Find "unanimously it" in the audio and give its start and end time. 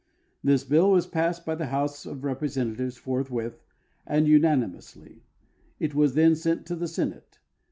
4.27-5.93